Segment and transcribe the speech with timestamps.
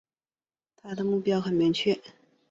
[0.77, 2.01] 他的目标很明确